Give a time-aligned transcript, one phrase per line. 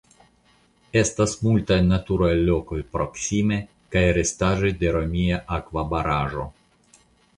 [1.01, 3.61] Estas multaj naturaj lokoj proksime
[3.97, 6.49] kaj restaĵoj de romia akvobaraĵo.